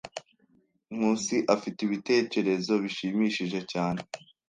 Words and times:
Nkusi 0.95 1.37
afite 1.55 1.79
ibitekerezo 1.83 2.73
bishimishije 2.83 3.59
cyane. 3.71 4.01